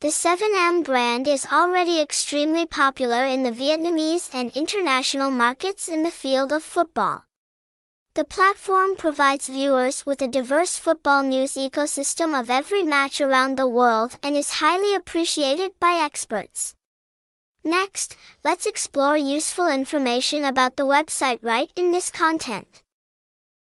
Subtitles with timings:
[0.00, 6.10] The 7M brand is already extremely popular in the Vietnamese and international markets in the
[6.10, 7.26] field of football.
[8.14, 13.68] The platform provides viewers with a diverse football news ecosystem of every match around the
[13.68, 16.74] world and is highly appreciated by experts.
[17.62, 22.82] Next, let's explore useful information about the website right in this content.